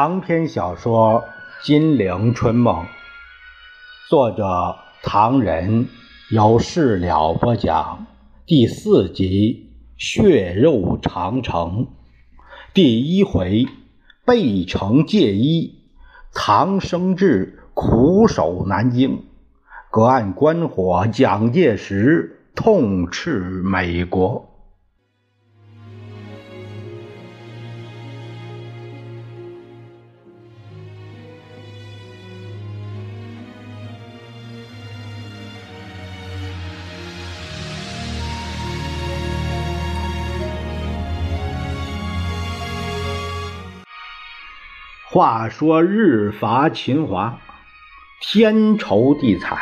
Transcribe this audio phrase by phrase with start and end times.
[0.00, 1.24] 长篇小说
[1.66, 2.74] 《金陵春梦》，
[4.08, 5.88] 作者唐人，
[6.30, 8.06] 由事了播讲。
[8.46, 9.70] 第四集
[10.02, 11.84] 《血肉长城》
[12.72, 13.66] 第一回：
[14.24, 15.74] 背城借衣，
[16.32, 19.24] 唐生智苦守南京，
[19.90, 24.49] 隔岸观火，蒋介石痛斥美国。
[45.12, 47.40] 话说日伐秦华，
[48.22, 49.58] 天愁地惨，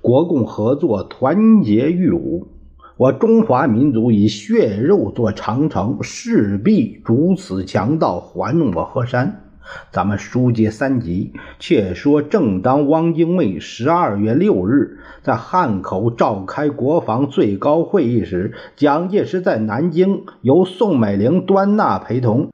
[0.00, 2.48] 国共合作，团结御侮。
[2.96, 9.52] 我中华民族以血肉做长城，势必逐此强盗，还我河山。
[9.92, 22.50] 咱们书接三集，且说正当汪精卫十二月六日在汉口召开国防最高会议时，蒋介石在南京由宋美龄、端纳陪同。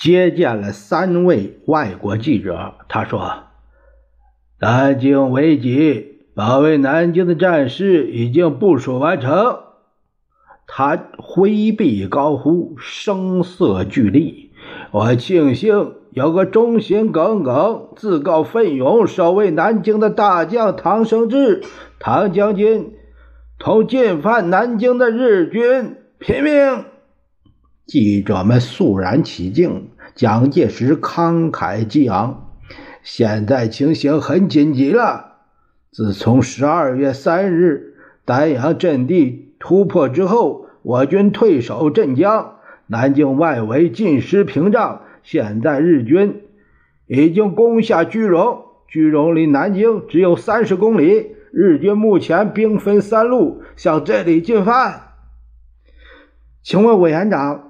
[0.00, 3.44] 接见了三位外国记者，他说
[4.58, 9.58] ：“南京危急，保卫南京的战事已经部署完成。”
[10.66, 14.52] 他挥臂高呼，声色俱厉
[14.90, 21.62] ：“我庆幸有个忠心耿耿、自告奋勇守卫南京的大将唐生智，
[21.98, 22.94] 唐将军
[23.58, 26.84] 同进犯南京的日军拼命。”
[27.90, 29.88] 记者们肃然起敬。
[30.14, 32.52] 蒋介石慷慨激昂
[33.02, 35.38] ：“现在情形很紧急了。
[35.90, 45.02] 自从十二月三日丹阳阵地突破之后，我军退守镇江，南京外围尽失屏障。
[45.24, 46.42] 现在日军
[47.08, 51.32] 已经攻下句容，句容离南京只有三十公里。
[51.50, 55.08] 日军目前兵分三路向这里进犯。
[56.62, 57.66] 请问委员长？”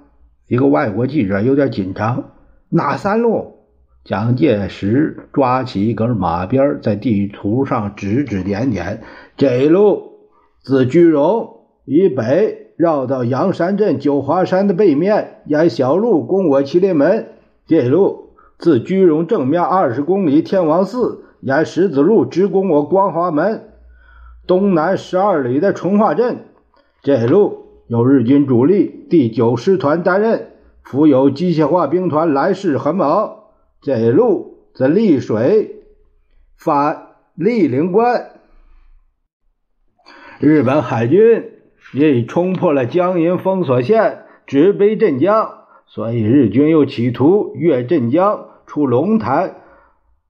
[0.50, 2.32] 一个外国记者有点紧张。
[2.70, 3.58] 哪三路？
[4.02, 9.00] 蒋介石抓起一根马鞭，在地图上指指点点。
[9.36, 10.26] 这一路
[10.60, 17.28] 自句容以北，绕到阳山镇九华山的背面，沿小路攻我麒麟门。
[17.68, 23.68] 这一路自句容正面二十公里，天王寺沿十字路直攻我光华门
[24.48, 26.38] 东南十二里的淳化镇。
[27.04, 27.69] 这一路。
[27.90, 30.52] 由日军主力第九师团担任，
[30.84, 33.38] 辅有机械化兵团，来势很猛。
[33.80, 35.82] 这一路在丽水
[36.56, 38.30] 发立陵关，
[40.38, 41.50] 日本海军
[41.92, 49.56] 也已冲破了江阴封锁线，直逼镇江，所以日军又企图越镇江出龙潭，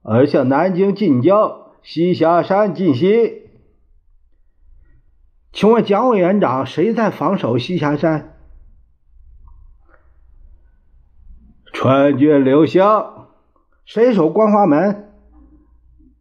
[0.03, 3.40] 而向南京近郊栖霞山进袭。
[5.53, 8.37] 请问蒋委员长，谁在防守西霞山？
[11.73, 13.29] 川军刘湘。
[13.85, 15.11] 谁守关华门？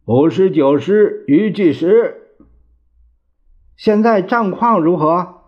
[0.04, 2.16] 五十九师余继时。
[3.76, 5.42] 现在战况如何？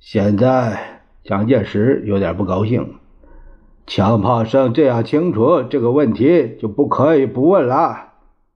[0.00, 2.96] 现在蒋介石有点不高兴。
[3.86, 8.14] 枪炮声这样清楚，这个问题就不可以不问了。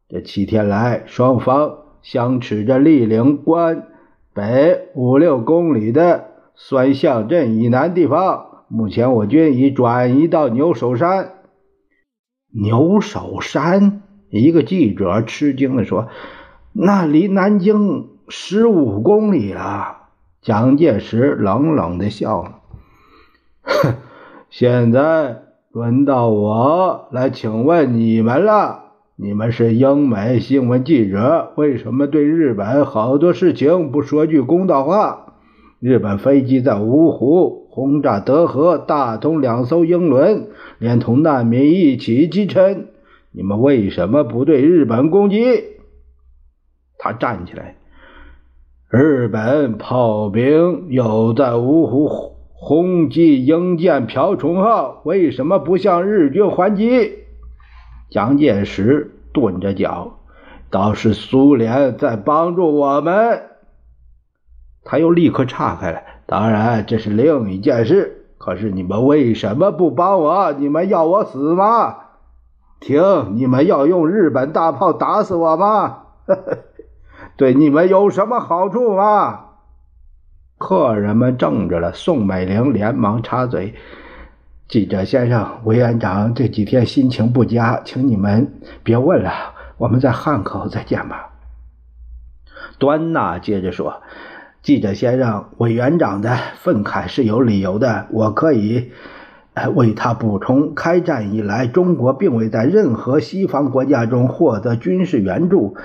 [0.08, 3.86] 这七天来，双方相持着立陵关。
[4.34, 11.34] 北五六公里的酸巷镇以南地方，目前我军已转移到牛首山。
[12.54, 16.08] 牛首山，一个记者吃惊地说
[16.72, 19.98] ：“那离南京十五公里了。”
[20.40, 22.58] 蒋介石冷冷地笑了
[23.62, 23.94] ：“哼，
[24.50, 28.81] 现在轮到我来请问你们了。”
[29.16, 35.34] 你们是英美新闻记者，为什么对日本好多事情不说句公道话？
[35.80, 40.48] 日本飞机在芜湖轰炸德和、大同两艘英轮，
[40.78, 42.88] 连同难民一起击沉。
[43.32, 45.44] 你们为什么不对日本攻击？
[46.98, 47.76] 他站起来。
[48.90, 52.08] 日本炮兵又在芜湖
[52.54, 57.18] 轰击英舰“瓢虫号”，为什么不向日军还击？
[58.10, 60.18] 蒋介石顿着脚，
[60.70, 63.42] 倒是苏联在帮助我们。
[64.84, 66.00] 他又立刻岔开了。
[66.26, 68.26] 当然，这是另一件事。
[68.38, 70.52] 可是你们为什么不帮我？
[70.52, 71.96] 你们要我死吗？
[72.80, 75.98] 停，你们要用日本大炮打死我吗？
[77.36, 79.44] 对你们有什么好处吗？
[80.58, 81.92] 客人们怔着了。
[81.92, 83.74] 宋美龄连忙插嘴。
[84.72, 89.30] 记者先生，委员长这几天心情不佳，请你们别问了，
[89.76, 91.32] 我们在汉口再见吧。
[92.78, 94.00] 端纳接着说
[94.64, 98.92] ：“记者先生，委员长的愤慨是有理由的，我可以
[99.74, 100.74] 为他补充。
[100.74, 105.76] 开战以来，中国并未在任何西方国家中获得军事援助。”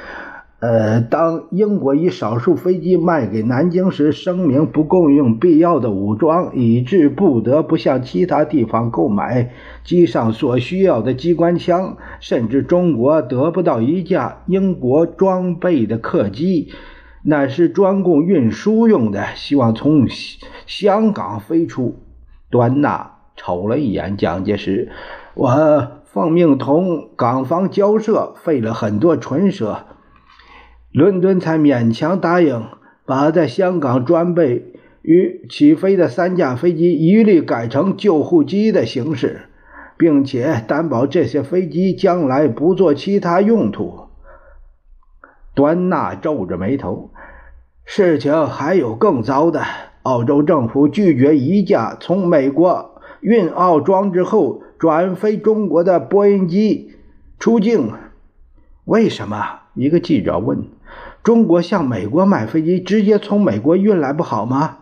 [0.59, 9.51] 呃，当英国以少数飞机卖给南京时，声明不供应必要的武装，以致不得不向其他地方购买
[9.83, 16.71] 机上所需要的机关枪，甚至中国得不到一架英国装备的客机，
[17.23, 20.07] 那是专供运输用的，希望从
[20.65, 21.97] 香港飞出。
[22.49, 24.89] 端纳瞅了一眼蒋介石，
[25.35, 29.85] 我奉命同港方交涉，费了很多唇舌。
[30.97, 32.69] 伦敦才勉强答应
[33.05, 34.73] 把在香港装备
[35.03, 39.41] 与起飞的三架飞机一律改成救护机的形式，
[39.95, 44.07] 并且担保这些飞机将来不做其他用途。
[45.53, 47.11] 端纳皱着眉头，
[47.85, 49.61] 事情还有更糟的。
[50.01, 56.93] 澳洲政府拒绝一架从美国运澳装置后转飞中国的波音机
[57.37, 57.91] 出境。
[58.85, 59.59] 为什么？
[59.75, 60.65] 一个记者问。
[61.27, 64.77] 中国向美国买飞机，直接从美国运来不好吗？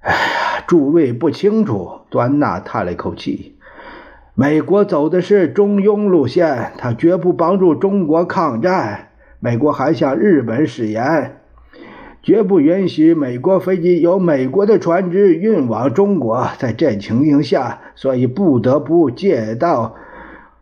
[0.00, 2.02] 哎呀，诸位不清楚。
[2.10, 3.56] 端纳叹了一口气。
[4.34, 9.08] 美国走的是中庸路线，他绝不帮助中国抗战。
[9.38, 11.40] 美国还向日本誓言，
[12.22, 16.46] 绝不允许美国飞机由美国的船只运往中国。
[16.58, 19.94] 在这情形下，所以不得不借道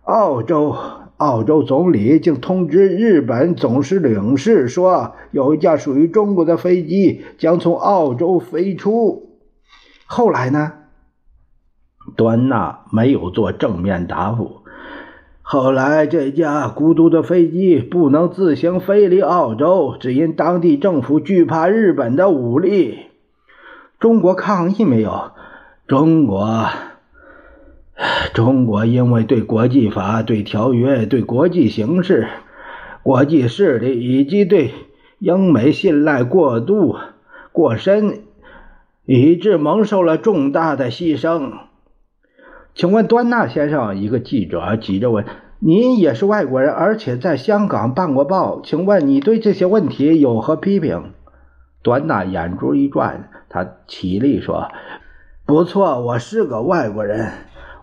[0.05, 0.77] 澳洲。
[1.19, 9.39] 澳洲总理竟通知日本总司领事说，有一架属于中国的飞机将从澳洲飞出。
[10.07, 10.73] 后来呢？
[12.17, 14.63] 端纳没有做正面答复。
[15.43, 22.99] 后来，这架孤独的飞机不能自行飞离澳洲，只因当地政府惧怕日本的武力。
[23.99, 25.33] 中国抗议没有？
[25.87, 26.69] 中国。
[28.33, 32.29] 中国因为对国际法、对条约、对国际形势、
[33.03, 34.73] 国际势力以及对
[35.19, 36.97] 英美信赖过度
[37.51, 38.21] 过深，
[39.05, 41.55] 以致蒙受了重大的牺牲。
[42.73, 45.25] 请问端纳先生，一个记者急着问
[45.59, 51.15] ：“您也是外国人，而且在香港办过报，请问你对这些问题有何批评？”
[51.83, 54.69] 端纳眼珠一转，他起立说
[55.45, 57.33] ：“不错，我是个外国人。”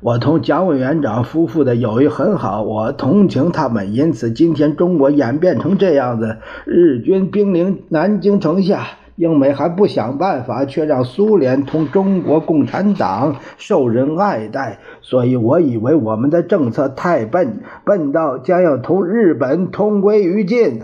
[0.02, 3.94] 我同蒋委员长夫妇的友谊很好，我同情他们。
[3.94, 14.80] 因此，今天中国演变成这样子，日军兵临南京城下，英美还不想办法，却让苏联同中国共产党受人爱戴。
[15.02, 20.82] 所以我以为我们的政策太笨，笨到将要同日本同归于尽。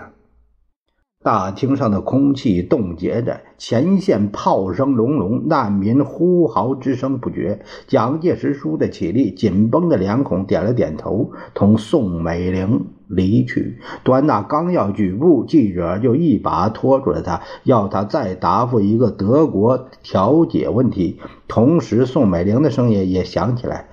[1.23, 7.63] 大厅上的空气冻结着，前线炮声隆隆，难民呼嚎之声不绝。
[7.85, 13.79] 蒋介石倏地起立，紧绷的脸孔点了点头，同宋美龄离去。
[14.03, 21.19] 端纳刚要举步，记者就一把拖住了他，要他再答复一个德国调解问题。
[21.47, 23.89] 同时，宋美龄的声音也响起来：“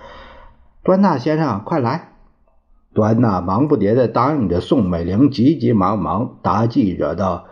[0.82, 2.12] 端纳先生，快来。”
[2.98, 7.44] 端纳忙不迭地答应着，宋美龄急急忙忙答记者道：“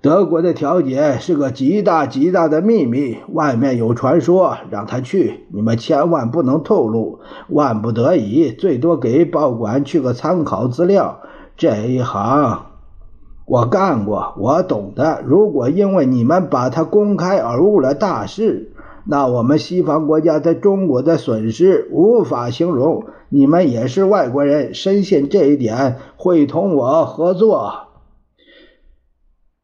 [0.00, 7.20] 德国的调解是个极大极大的秘密，外面有传说，让他去，你们千万不能透露。
[7.48, 11.20] 万不得已，最多给报馆去个参考资料。
[11.54, 12.62] 这一行
[13.44, 15.20] 我干过，我懂得。
[15.26, 18.71] 如果因为你们把它公开而误了大事。”
[19.04, 23.06] 那我们西方国家在中国的损失无法形容。
[23.28, 27.88] 你们也是外国人，深信这一点，会同我合作。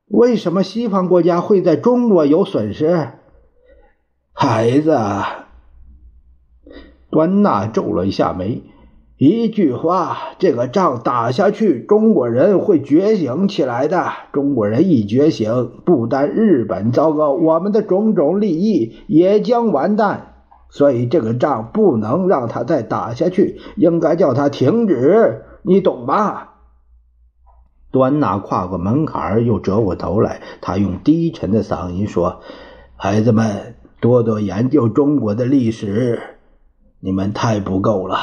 [0.07, 3.11] 为什么西方国家会在中国有损失？
[4.33, 4.99] 孩子，
[7.11, 8.62] 端纳皱了一下眉。
[9.19, 14.07] 一句话，这个仗打下去，中国人会觉醒起来的。
[14.31, 20.35] 中国人一觉醒，不但日本糟糕，我们的种种利益也将完蛋。
[20.71, 26.55] 所以这个仗不能让他再打下去，应该叫他停止，你懂吧？
[27.91, 32.41] 端纳跨过门槛，又折过头来，他用低沉的嗓音说
[32.95, 36.21] ：“孩子们，多多研究中国的历史，
[37.01, 38.17] 你们太不够了。”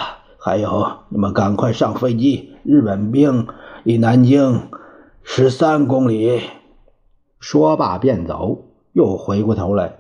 [0.48, 2.50] 还有，你们赶快上飞机！
[2.62, 3.48] 日本兵
[3.84, 4.62] 离南京
[5.24, 6.40] 十三公里。
[7.40, 9.96] 说罢便走，又回过头来：“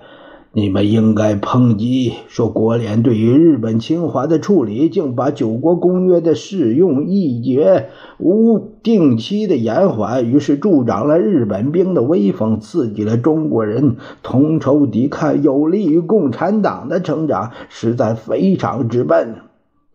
[0.53, 19.37] 你们应该抨击说国联对于日本侵华的处理，竟把九国公约的适用一节无定期的延缓，于是助长了日本兵的威风，刺激了中国人同仇敌忾，有利于共产党的成长，实在非常之笨。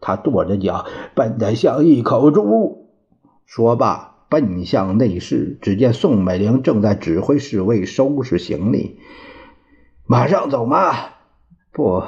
[0.01, 2.89] 他跺着脚，笨得像一口猪。
[3.47, 8.99] 说罢，奔向内室，只见宋美龄正在指挥侍卫收拾行李。
[10.07, 10.95] 马上走吗？
[11.73, 12.03] 不，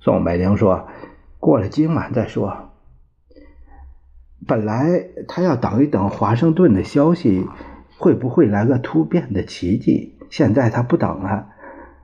[0.00, 0.88] 宋美龄说
[1.38, 2.70] ：“过了今晚再说。”
[4.46, 7.46] 本来他要等一等华盛顿的消息，
[7.98, 10.18] 会不会来个突变的奇迹？
[10.30, 11.48] 现在他不等了，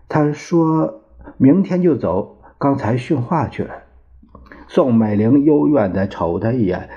[0.08, 1.02] 他说
[1.36, 2.38] 明天就走。
[2.58, 3.74] 刚才训话去了。
[4.72, 6.90] 宋美龄幽怨的瞅他一眼。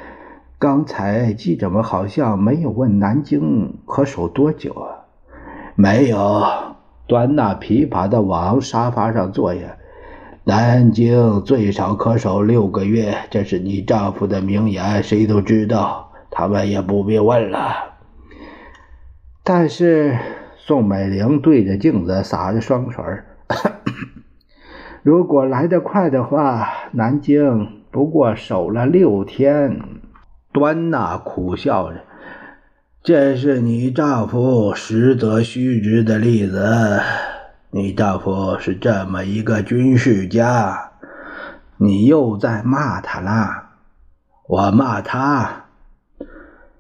[0.60, 5.10] 刚才记者们好像没有问南京可守多久啊？
[5.74, 6.44] 没有。
[7.08, 9.62] 端那琵琶的往沙发上坐下。
[10.44, 17.96] 南京最少可守六个月，这是你丈夫的名言，谁都知道，他们也不必问了。
[19.44, 20.20] 但是
[20.58, 23.04] 宋美龄对着镜子撒着双水
[25.04, 29.82] 如果来得快的话，南京不过守了六天。
[30.54, 32.00] 端那苦笑着。
[33.04, 37.02] 这是你丈夫实则虚之的例子。
[37.72, 40.92] 你丈夫是这么一个军事家，
[41.76, 43.72] 你又在骂他了。
[44.48, 45.66] 我骂他？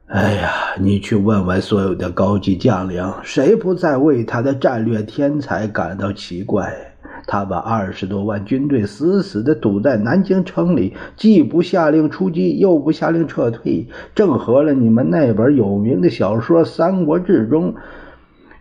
[0.07, 6.92] 哎呀，你去问问所有的高级将领，谁不在为他的战略天才感到奇怪？
[7.25, 17.75] 他把二十多万军队死死地堵在南京城里，既不下令出击，又不下令撤退，正合了你们那本有名的小说《三国志》中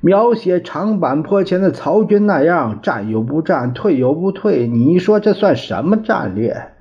[0.00, 4.66] 描写长坂坡前的曹军那样，战又不战，退又不退。
[4.66, 6.72] 你说这算什么战略？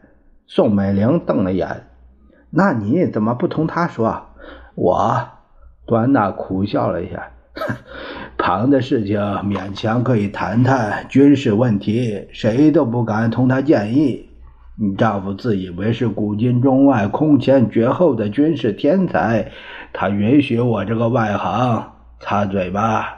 [0.47, 1.83] 宋美龄瞪了眼，
[2.49, 4.23] 那你怎么不同他说？
[4.75, 5.21] 我，
[5.85, 7.31] 端纳苦笑了一下。
[8.37, 14.29] 旁的事情勉强可以谈谈，军事问题谁都不敢同他建议。
[14.79, 19.51] 你丈夫自以为是古今中外空前绝后的军事天才，
[19.93, 23.17] 他允许我这个外行插嘴吧？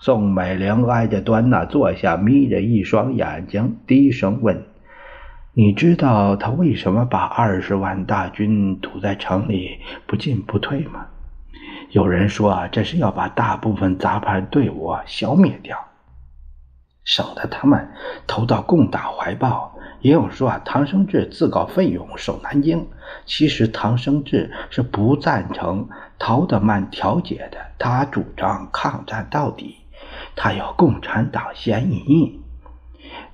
[0.00, 4.64] 宋美龄挨着端纳坐下，眯着一双眼睛，低声问
[5.54, 11.06] ：“你知道他为什么把二十万大军堵在城里不进不退吗？”
[11.92, 15.78] 有人说啊，这是要把大部分杂牌队伍消灭掉，
[17.04, 17.86] 省得他们
[18.26, 19.76] 投到共党怀抱。
[20.00, 22.88] 也有说啊，唐生智自告奋勇守南京。
[23.26, 25.86] 其实，唐生智是不赞成
[26.18, 29.76] 陶德曼调解的，他主张抗战到底。
[30.34, 32.40] 他有共产党嫌疑，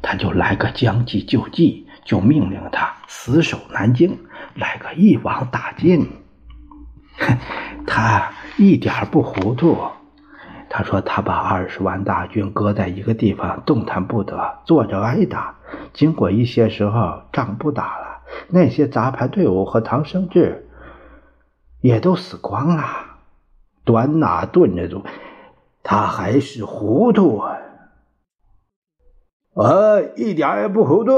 [0.02, 4.18] 他就来个将计就计，就命令他死守南京，
[4.56, 6.10] 来个一网打尽。
[7.86, 8.32] 他。
[8.58, 9.76] 一点不糊涂。
[10.68, 15.54] 他说：“他把二十万大军搁在一个地方，动弹不得，坐着挨打。
[15.94, 20.68] 经过一些时候，仗不打了，那些杂牌队伍和唐生智
[21.80, 22.84] 也都死光了。”
[23.84, 25.02] 端纳顿着住，
[25.82, 27.56] 他还是糊涂啊！
[29.54, 31.12] 我一点也不糊涂。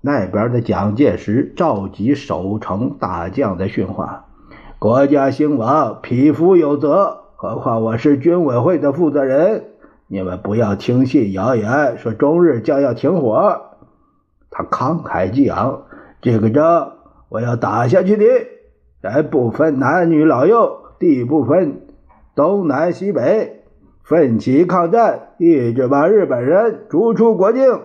[0.00, 4.26] 那边的蒋介石召集守城大将在训话。
[4.82, 7.18] 国家兴亡，匹夫有责。
[7.36, 9.66] 何况我是军委会的负责人，
[10.08, 13.60] 你们不要听信谣言，说中日将要停火。
[14.50, 15.82] 他慷慨激昂，
[16.20, 16.94] 这个仗
[17.28, 18.24] 我要打下去的，
[19.00, 21.82] 咱不分男女老幼，地不分
[22.34, 23.62] 东南西北，
[24.02, 27.82] 奋起抗战，一直把日本人逐出国境。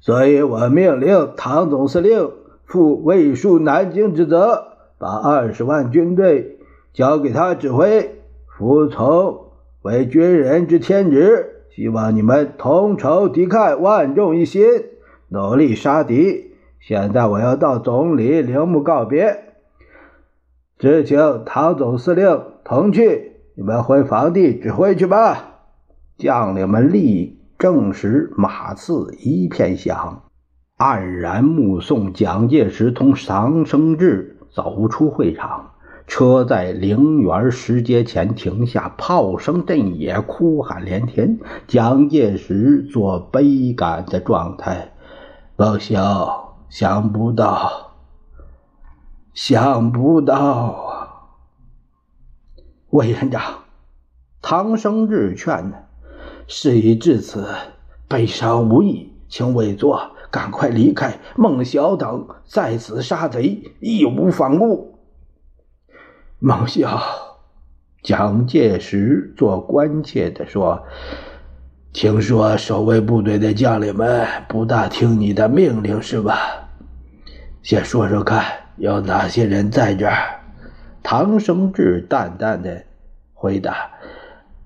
[0.00, 2.30] 所以我命令唐总司令
[2.64, 4.68] 负卫戍南京之责。
[5.04, 6.56] 把二十万军队
[6.94, 9.48] 交给他指挥，服从
[9.82, 11.66] 为军人之天职。
[11.76, 14.64] 希望你们同仇敌忾，万众一心，
[15.28, 16.52] 努力杀敌。
[16.80, 19.44] 现在我要到总理陵墓告别，
[20.78, 23.32] 只请唐总司令同去。
[23.56, 25.66] 你们回房地指挥去吧。
[26.16, 30.22] 将领们立正时，马刺一片响，
[30.78, 34.33] 黯然目送蒋介石同唐生智。
[34.54, 35.72] 走出会场，
[36.06, 41.40] 车在陵园石阶前停下，炮声震野，哭喊连天。
[41.66, 44.92] 蒋介石做悲感的状态。
[45.56, 47.94] 老肖，想不到，
[49.32, 50.92] 想不到啊！
[52.90, 53.42] 委员长，
[54.40, 55.76] 唐生智劝呢，
[56.46, 57.48] 事已至此，
[58.06, 61.16] 悲伤无益，请委座赶快离开。
[61.36, 64.98] 孟小等在此杀贼，义无反顾。
[66.40, 67.00] 孟小，
[68.02, 70.82] 蒋介石做关切的说
[71.94, 76.36] ：“听说守卫部队的将领们不大听你的命令，是吧？
[77.62, 78.44] 先说说看，
[78.76, 80.40] 有哪些人在这儿？”
[81.00, 82.82] 唐生智淡淡的
[83.32, 83.88] 回答：“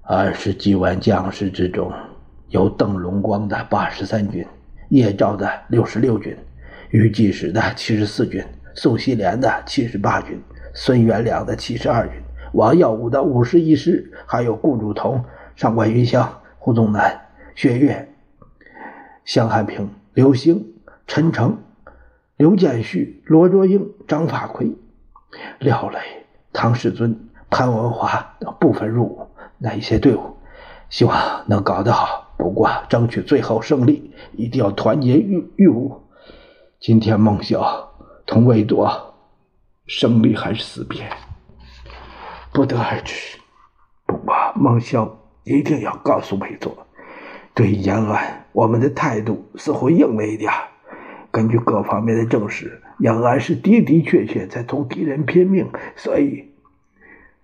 [0.00, 1.92] 二十几万将士之中，
[2.48, 4.46] 有邓龙光的八十三军，
[4.88, 6.36] 叶兆的六十六军，
[6.90, 10.40] 余继时的七十四军，宋希濂的七十八军，
[10.74, 12.14] 孙元良的七十二军，
[12.52, 15.24] 王耀武的五十一师，还有顾祝同、
[15.56, 17.20] 上官云相、胡宗南、
[17.54, 18.08] 薛岳、
[19.24, 20.74] 向汉平、刘兴、
[21.06, 21.58] 陈诚、
[22.36, 24.72] 刘建绪、罗卓英、张发奎、
[25.58, 25.98] 廖磊。”
[26.50, 29.28] 唐世尊、潘文华等部分入伍，
[29.58, 30.38] 那一些队伍，
[30.88, 32.27] 希望能搞得好。
[32.38, 36.00] 不过，争取最后胜利，一定要团结御御伍。
[36.80, 37.90] 今天孟晓
[38.26, 39.14] 同魏多，
[39.86, 41.02] 胜利还是死别，
[42.52, 43.38] 不得而知。
[44.06, 46.86] 不过，孟晓一定要告诉魏多，
[47.54, 50.50] 对延安，我们的态度似乎硬了一点。
[51.32, 56.44] 根据各方面的证实，延安是的的确确在同敌人拼命，所以。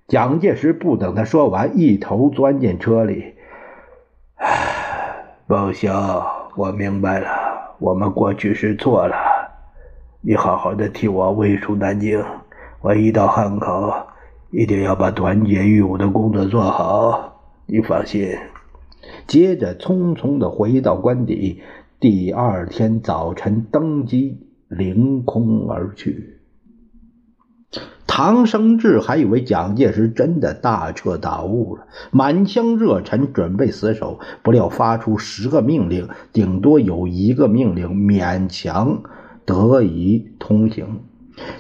[0.06, 3.34] 蒋介石不等他说完，一头钻进车里。
[5.46, 6.24] 报销，
[6.56, 7.28] 我明白了，
[7.78, 9.14] 我们过去是错了。
[10.22, 12.24] 你好好的替我卫戍南京，
[12.80, 13.92] 我一到汉口，
[14.50, 17.42] 一定要把团结御武的工作做好。
[17.66, 18.38] 你放心。
[19.26, 21.60] 接着匆匆的回到官邸，
[22.00, 26.33] 第二天早晨登机，凌空而去。
[28.06, 39.02] 唐生智还以为蒋介石真的大彻大悟了，满腔热忱准备死守，不料发出十个命令，顶多有一个命令勉强
[39.44, 41.00] 得以通行。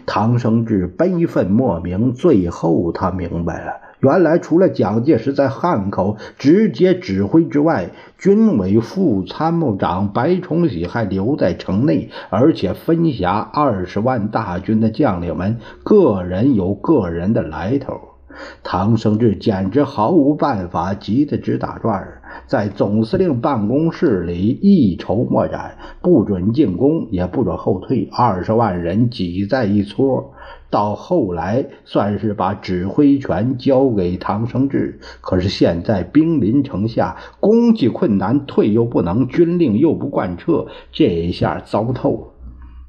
[0.06, 3.72] 唐生智悲愤莫名，最后他明白了。
[4.04, 7.88] 原来，除了蒋介石在汉口直接指挥之外，
[8.18, 18.13] 军委副参谋长白崇禧还留在城内，而且分辖二十万大军的将领们，个人有个人的来头。
[18.62, 30.32] 唐生智简直毫无办法，急得直打转儿，在总司令办公室里一筹莫展，不准进攻，也不准后退，二十万人挤在一撮。
[30.70, 34.98] 到后来，算是把指挥权交给唐生智。
[35.20, 42.33] 可是现在兵临城下，攻击困难，退又不能，军令又不贯彻，这一下糟透了。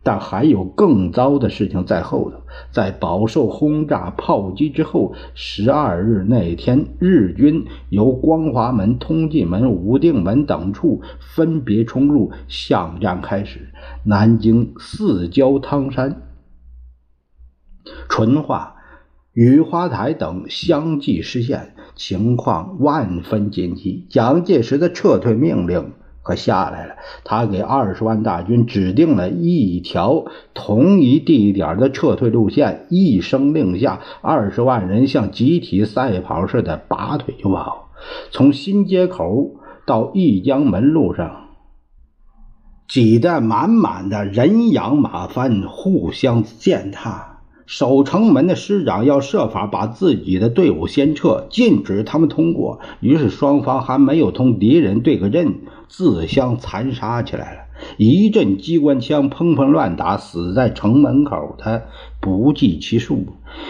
[0.06, 2.38] 但还有更糟的事情在后头。
[2.72, 13.70] 在饱受轰炸炮击之后，十二日那天，日军由光华门、通济门、武定门等处分别冲入，巷战开始。
[14.04, 16.22] 南京四郊汤山。
[18.08, 18.76] 淳化、
[19.34, 24.06] 雨花台等相继失陷，情况万分紧急。
[24.10, 25.94] 蒋介石的撤退命令
[26.26, 37.92] 可下来了，他给二十万大军指定了一条同一地点的撤退路线，一声令下，二十万人像集体赛跑似的拔腿就跑。
[38.32, 39.52] 从新街口
[39.86, 41.50] 到义江门路上，
[42.88, 47.35] 挤得满满的人仰马翻，互相践踏。
[47.66, 52.80] 守城门的师长要设法把自己的队伍先撤，禁止他们通过。
[53.00, 55.56] 于是双方还没有同敌人对个阵，
[55.88, 57.62] 自相残杀起来了。
[57.98, 61.88] 一阵机关枪砰砰乱打，死在城门口的
[62.22, 63.26] 不计其数。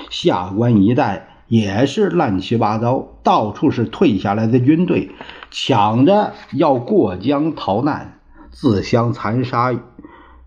[0.10, 5.10] 下关一带也是乱七八糟，到处是退下来的军队，
[5.52, 8.20] 抢着要过江逃难，
[8.52, 9.74] 自相残杀，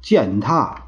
[0.03, 0.85] 践踏。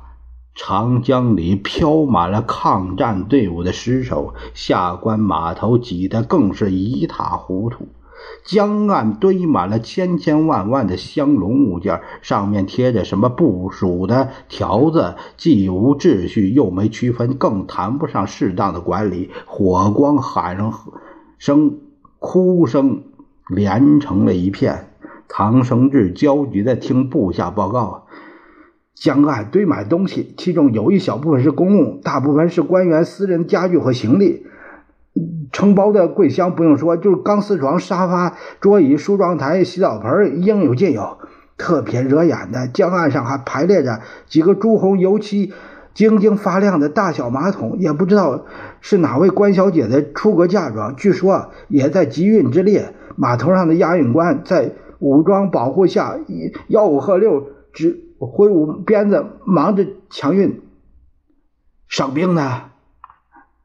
[0.55, 7.89] 长江里飘满了抗战队伍的尸首，下关码头挤得更是一塌糊涂。
[8.45, 19.31] 江岸堆满了千千万万的香笼物件，上面贴着什么部署的条子，既无秩序又没区分，更谈不上适当的管理。
[19.47, 20.71] 火光、喊
[21.39, 21.79] 声、
[22.19, 23.05] 哭声
[23.49, 24.91] 连成了一片。
[25.27, 28.07] 唐生智焦急地听部下报告。
[29.01, 34.45] 江岸堆满东西，其中有一小部分是公物，大部分是官员私人家具和行李。
[35.51, 41.17] 承包的柜箱不用说，就是钢丝床、沙发、桌椅、梳妆台、洗澡盆，应有尽有。
[41.57, 45.55] 特别惹眼的，江岸上还排列着几个朱红油漆、
[45.95, 48.45] 晶晶发亮的大小马桶，也不知道
[48.83, 52.93] 是哪位官小姐的出国嫁妆，据说也在集运之列。
[53.17, 54.73] 码头上的押运官在。
[55.01, 56.19] 武装保护下，
[56.69, 60.63] 吆五喝六，只挥舞鞭子，忙着抢运。
[61.89, 62.71] 伤兵呢？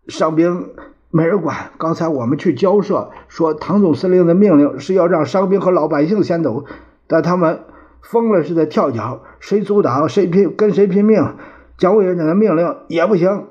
[0.08, 0.74] 伤兵
[1.10, 1.72] 没人管。
[1.78, 6.66] 刚才我们去交涉，说唐总司令的命令是要让伤兵和老百姓先走，
[7.08, 7.66] 但他们
[8.02, 11.36] 疯了似的跳脚，谁阻挡谁拼，跟谁拼命。
[11.78, 13.48] 蒋委员长的命令也不行。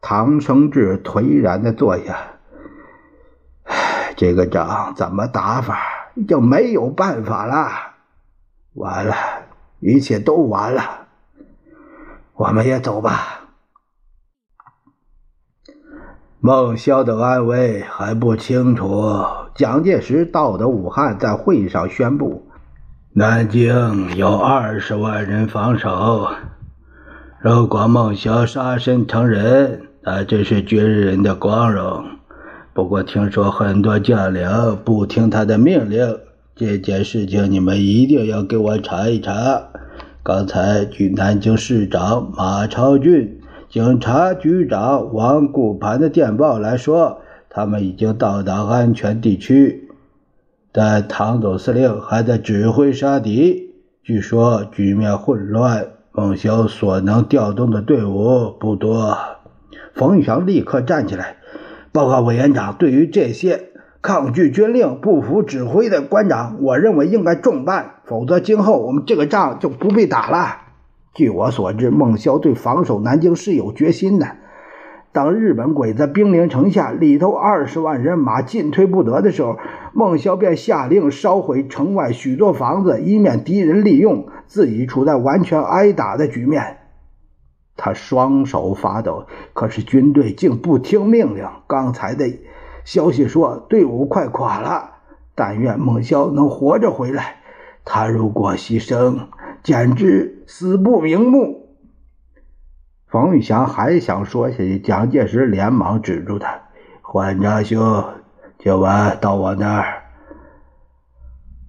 [0.00, 2.16] 唐生智颓然的坐下。
[3.64, 5.78] 唉，这个仗怎么打法？
[6.26, 7.68] 就没有办法了。
[8.74, 9.14] 完了，
[9.80, 11.06] 一切都完了。
[12.34, 13.48] 我们也走吧。
[16.40, 19.24] 孟萧的安危还不清楚。
[19.54, 22.46] 蒋介石到的武汉，在会议上宣布：
[23.12, 26.28] 南京有二十万人防守。
[27.40, 32.04] 如果孟萧杀身成仁，那这是军人的光荣。
[32.72, 36.20] 不过听说很多将领不听他的命令，
[36.58, 39.68] 这件事情你们一定要给我查一查。
[40.24, 49.88] 刚才据南京市长马超俊、警察局长王顾盘的电报来说，他们已经到达安全地区，
[50.72, 53.70] 但唐总司令还在指挥杀敌。
[54.02, 59.16] 据说局面混乱，孟萧所能调动的队伍不多。
[59.94, 61.36] 冯玉祥立刻站起来，
[61.92, 63.66] 报告委员长：对于这些。
[64.08, 70.62] 抗拒军令、不服指挥的官长，我认为应该重办，否则今后我们这个仗就不必打了。
[71.12, 74.26] 据我所知，孟萧对防守南京是有决心的。
[75.12, 79.58] 当日本鬼子兵临城下，里头二十万人马进退不得的时候，
[79.92, 86.78] 孟萧便下令烧毁城外许多房子，以免敌人利用，自己处在完全挨打的局面。
[87.76, 91.44] 他双手发抖，可是军队竟不听命令。
[91.66, 92.24] 刚才的。
[92.88, 94.92] 消息说队伍快垮了，
[95.34, 97.36] 但愿孟萧能活着回来。
[97.84, 99.26] 他如果牺牲，
[99.62, 101.76] 简直死不瞑目。
[103.06, 106.62] 冯玉祥还想说下去，蒋介石连忙止住他
[107.04, 108.04] ：“焕章兄，
[108.58, 110.04] 今晚到我那儿，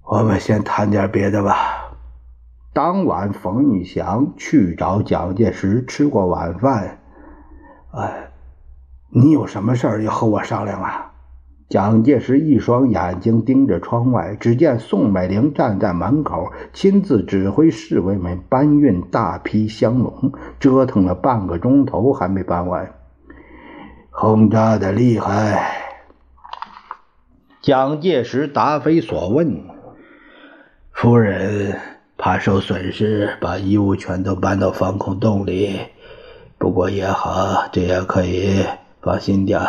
[0.05, 1.97] 我们先谈点别的吧。”
[2.71, 6.99] 当晚，冯玉祥去找蒋介石吃过晚饭。
[7.91, 8.31] 哎，
[9.09, 11.07] 你有什么事儿要和我商量啊？
[11.69, 22.95] 蒋介石一双眼睛盯着窗外，只见宋美龄站在门口，亲自指挥侍卫们搬运大批香笼，折腾了半个钟头还没搬完。
[24.09, 25.77] 轰炸的厉害！
[27.61, 29.63] 蒋介石答非所问
[30.91, 31.77] ：“夫人
[32.17, 35.79] 怕受损失，把衣物全都搬到防空洞里。
[36.57, 38.65] 不过也好，这样可以
[39.01, 39.61] 放心点。”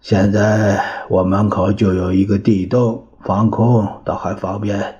[0.00, 4.96] 现在我门口就有一个地洞，防空倒还方便。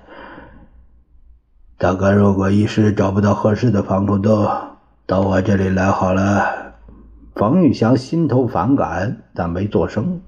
[1.77, 4.45] 大哥，如果一时找不到合适的防空洞，
[5.07, 6.73] 到我这里来好了。
[7.33, 10.19] 冯玉祥心头反感，但没作声。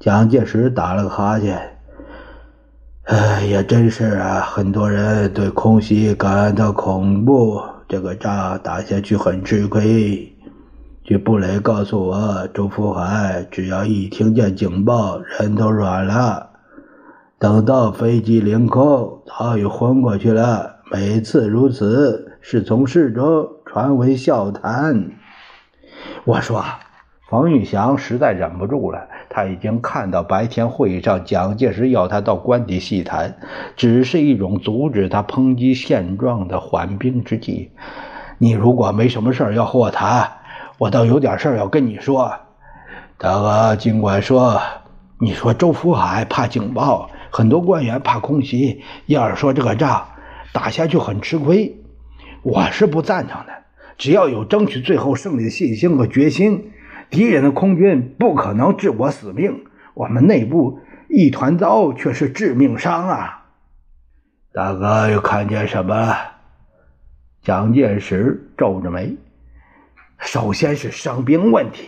[0.00, 1.76] 蒋介石打了个哈欠
[3.04, 10.32] ：“哎，也真是啊，很多人对空袭感到恐怖，这个仗打下去很吃亏。”
[11.06, 16.50] 据布雷告诉我，周福海只要一听见警报，人都软了。
[17.38, 20.80] 等到飞机凌空，早已昏过去了。
[20.90, 25.12] 每次如此，是从市中传为笑谈。
[26.24, 26.64] 我说，
[27.30, 29.06] 冯玉祥实在忍不住了。
[29.28, 33.38] 他已经看到白天会议上蒋介石要他到官邸细谈，
[33.76, 37.70] 只是一种阻止他抨击现状的缓兵之计。
[38.38, 40.32] 你如果没什么事要和我谈。
[40.78, 42.36] 我倒有点事要跟你说，
[43.18, 44.60] 大哥，尽管说。
[45.18, 48.82] 你说周福海怕警报，很多官员怕空袭。
[49.06, 50.06] 要是说这个仗
[50.52, 51.74] 打下去很吃亏，
[52.42, 53.52] 我是不赞成的。
[53.96, 56.70] 只要有争取最后胜利的信心和决心，
[57.08, 59.64] 敌人的空军不可能置我死命。
[59.94, 63.46] 我们内部一团糟，却是致命伤啊！
[64.52, 66.14] 大哥又看见什么了？
[67.40, 69.16] 蒋介石皱着眉。
[70.18, 71.86] 首先是伤兵问题，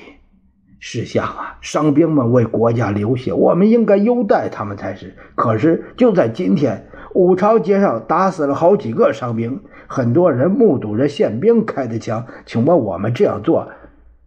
[0.78, 5.16] 试想啊，伤兵们为国家流血，我们应该优待他们才是。
[5.34, 12.26] 可是就在今天，武昌街上打死了好几个伤兵，很多人目睹着宪兵开的枪。
[12.46, 13.70] 请问我们这样做，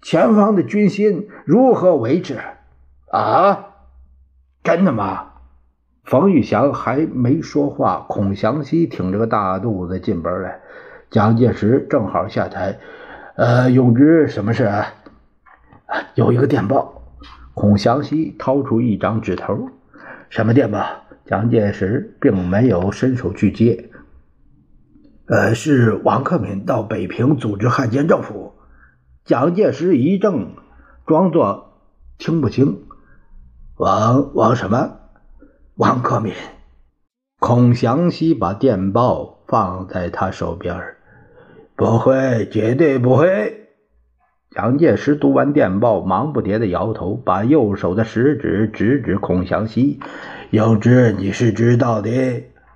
[0.01, 2.39] 前方的军心如何维持？
[3.11, 3.67] 啊，
[4.63, 5.27] 真的吗？
[6.03, 10.59] 冯玉祥还没说话，孔祥熙挺着个大肚子进门来，
[11.11, 12.79] 蒋介石正好下台。
[13.41, 14.93] 呃，永之，什么事啊？
[16.13, 17.01] 有一个电报。
[17.55, 19.71] 孔祥熙掏出一张纸头。
[20.29, 20.85] 什么电报？
[21.25, 23.89] 蒋介石并没有伸手去接。
[25.25, 28.53] 呃，是王克敏到北平组织汉奸政府。
[29.25, 30.49] 蒋介石一怔，
[31.07, 31.79] 装作
[32.19, 32.83] 听不清。
[33.75, 34.99] 王王什么？
[35.73, 36.35] 王克敏。
[37.39, 40.97] 孔祥熙把电报放在他手边儿
[41.75, 43.67] 不会，绝对不会。
[44.53, 49.99] 蒋介石读完电报，忙不迭的摇头，把右手的食指指指孔祥熙
[50.51, 52.09] ：“永之，你是知道的。”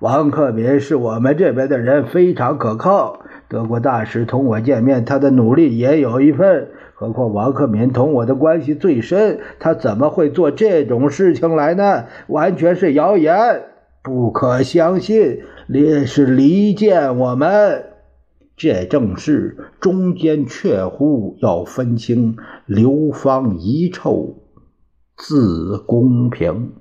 [0.00, 3.20] 王克敏是我们这边的人，非常可靠。
[3.48, 6.68] 德国大使同我见面，他的努力也有一份。
[6.94, 12.06] 何况王克敏同我的关系最深，他怎么会做这种事情来呢？
[12.26, 13.62] 完全是谣言，
[14.02, 15.42] 不可相信。
[15.66, 17.84] 烈士离间我们，
[18.56, 24.34] 这正是中间确乎要分清流芳遗臭，
[25.14, 26.72] 自公平。